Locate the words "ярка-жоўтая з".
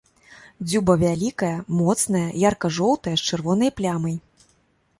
2.49-3.31